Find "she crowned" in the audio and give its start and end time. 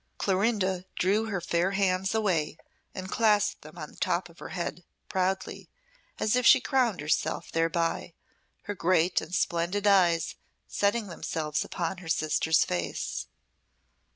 6.43-6.99